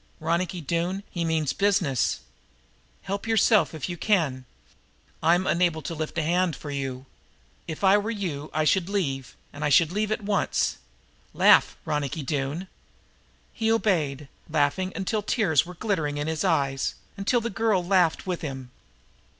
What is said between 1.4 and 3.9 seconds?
business. Help yourself if